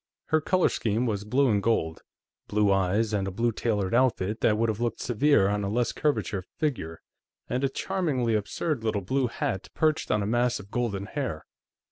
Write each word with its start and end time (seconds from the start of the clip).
Her 0.29 0.41
color 0.41 0.67
scheme 0.69 1.05
was 1.05 1.25
blue 1.25 1.47
and 1.51 1.61
gold; 1.61 2.01
blue 2.47 2.71
eyes, 2.71 3.13
and 3.13 3.27
a 3.27 3.31
blue 3.31 3.51
tailored 3.51 3.93
outfit 3.93 4.41
that 4.41 4.57
would 4.57 4.67
have 4.67 4.79
looked 4.79 4.99
severe 4.99 5.47
on 5.47 5.63
a 5.63 5.69
less 5.69 5.91
curvate 5.91 6.43
figure, 6.57 6.99
and 7.47 7.63
a 7.63 7.69
charmingly 7.69 8.33
absurd 8.33 8.83
little 8.83 9.01
blue 9.03 9.27
hat 9.27 9.69
perched 9.75 10.09
on 10.09 10.23
a 10.23 10.25
mass 10.25 10.59
of 10.59 10.71
golden 10.71 11.05
hair. 11.05 11.45